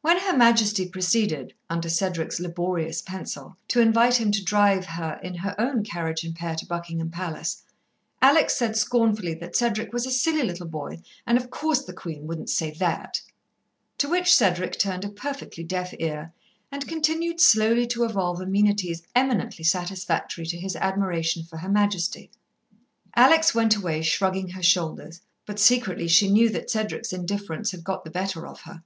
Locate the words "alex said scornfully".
8.20-9.34